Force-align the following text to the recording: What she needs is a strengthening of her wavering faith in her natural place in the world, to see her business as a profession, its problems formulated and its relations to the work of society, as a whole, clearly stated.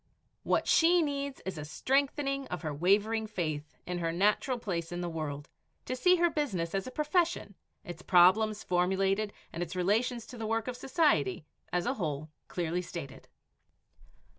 What 0.41 0.67
she 0.67 1.03
needs 1.03 1.41
is 1.45 1.59
a 1.59 1.63
strengthening 1.63 2.47
of 2.47 2.63
her 2.63 2.73
wavering 2.73 3.27
faith 3.27 3.77
in 3.85 3.99
her 3.99 4.11
natural 4.11 4.57
place 4.57 4.91
in 4.91 5.01
the 5.01 5.07
world, 5.09 5.47
to 5.85 5.95
see 5.95 6.15
her 6.15 6.27
business 6.31 6.73
as 6.73 6.87
a 6.87 6.91
profession, 6.91 7.53
its 7.83 8.01
problems 8.01 8.63
formulated 8.63 9.31
and 9.53 9.61
its 9.61 9.75
relations 9.75 10.25
to 10.25 10.39
the 10.39 10.47
work 10.47 10.67
of 10.67 10.75
society, 10.75 11.45
as 11.71 11.85
a 11.85 11.93
whole, 11.93 12.31
clearly 12.47 12.81
stated. 12.81 13.27